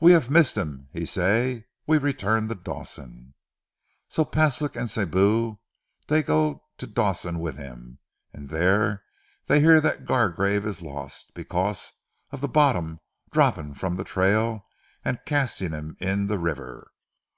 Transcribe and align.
"'We 0.00 0.12
hav' 0.12 0.30
missed 0.30 0.56
him,' 0.56 0.88
he 0.94 1.04
say. 1.04 1.66
'We 1.86 1.98
return 1.98 2.48
to 2.48 2.54
Dawson.' 2.54 3.34
"So 4.08 4.24
Paslik 4.24 4.74
an' 4.74 4.86
Sibou, 4.86 5.58
dey 6.06 6.22
go 6.22 6.64
to 6.78 6.86
Dawson 6.86 7.38
with 7.40 7.58
him, 7.58 7.98
an' 8.32 8.46
dere 8.46 9.02
dey 9.46 9.60
hear 9.60 9.82
that 9.82 10.06
Gargrave 10.06 10.64
is 10.64 10.80
lost, 10.80 11.34
because 11.34 11.92
of 12.30 12.40
ze 12.40 12.46
bottom 12.48 13.00
dropping 13.32 13.74
from 13.74 13.96
ze 13.98 14.04
trail 14.04 14.64
an' 15.04 15.18
casting 15.26 15.72
him 15.72 15.98
in 16.00 16.26
ze 16.26 16.38
river. 16.38 16.90